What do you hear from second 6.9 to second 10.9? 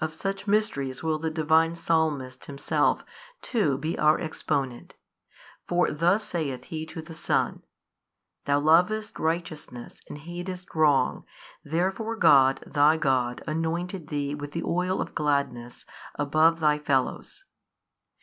the Son, Thou lovedst righteousness and hatedst